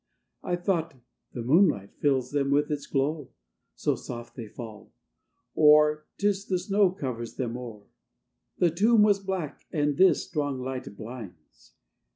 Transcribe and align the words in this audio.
I 0.41 0.55
thought, 0.55 0.95
"The 1.33 1.43
moonlight 1.43 1.93
fills 1.93 2.31
them 2.31 2.49
with 2.49 2.71
its 2.71 2.87
glow, 2.87 3.29
So 3.75 3.93
soft 3.95 4.35
they 4.35 4.47
fall; 4.47 4.91
or 5.53 6.07
'tis 6.17 6.47
the 6.47 6.57
snow 6.57 6.89
Covers 6.89 7.35
them 7.35 7.55
o'er! 7.55 7.85
the 8.57 8.71
tomb 8.71 9.03
was 9.03 9.19
black, 9.19 9.67
And 9.71 9.97
this 9.97 10.25
strong 10.25 10.59
light 10.59 10.97
blinds!" 10.97 11.75